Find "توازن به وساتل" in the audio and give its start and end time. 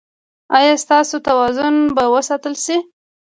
1.27-2.53